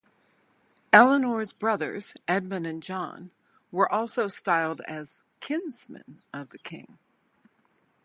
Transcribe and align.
Eleanor's 0.91 1.53
brothers, 1.53 2.15
Edmund 2.27 2.65
and 2.65 2.81
John 2.81 3.29
were 3.71 3.87
also 3.91 4.27
styled 4.27 4.81
as 4.87 5.23
"kinsmen" 5.41 6.23
of 6.33 6.49
the 6.49 6.57
king. 6.57 6.97